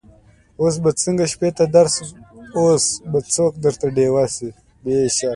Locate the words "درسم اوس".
1.75-2.85